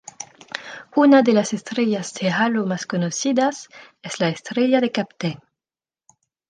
Una 0.95 1.21
de 1.21 1.31
las 1.31 1.53
estrellas 1.53 2.11
de 2.15 2.31
halo 2.31 2.65
más 2.65 2.87
conocidas 2.87 3.69
es 4.01 4.19
la 4.19 4.29
Estrella 4.29 4.81
de 4.81 4.91
Kapteyn. 4.91 5.37